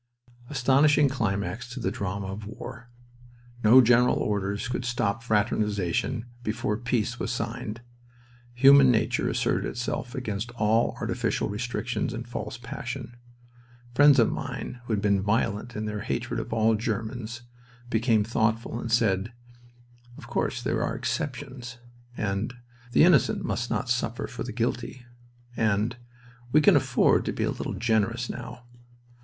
[0.49, 2.89] Astonishing climax to the drama of war!
[3.63, 7.81] No general orders could stop fraternization before peace was signed.
[8.55, 13.15] Human nature asserted itself against all artificial restrictions and false passion.
[13.93, 17.43] Friends of mine who had been violent in their hatred of all Germans
[17.91, 19.31] became thoughtful, and said:
[20.17, 21.77] "Of course there are exceptions,"
[22.17, 22.55] and,
[22.91, 25.05] "The innocent must not suffer for the guilty,"
[25.55, 25.95] and,
[26.51, 28.63] "We can afford to be a little generous now."